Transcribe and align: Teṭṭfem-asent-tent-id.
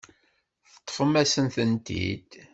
Teṭṭfem-asent-tent-id. 0.73 2.29